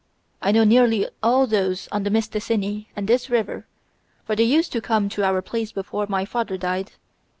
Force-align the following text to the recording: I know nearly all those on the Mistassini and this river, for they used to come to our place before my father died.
I 0.41 0.51
know 0.51 0.63
nearly 0.63 1.07
all 1.21 1.45
those 1.45 1.87
on 1.91 2.01
the 2.01 2.09
Mistassini 2.09 2.87
and 2.95 3.07
this 3.07 3.29
river, 3.29 3.67
for 4.25 4.35
they 4.35 4.41
used 4.45 4.71
to 4.71 4.81
come 4.81 5.09
to 5.09 5.23
our 5.23 5.43
place 5.43 5.71
before 5.71 6.07
my 6.09 6.25
father 6.25 6.57
died. 6.57 6.93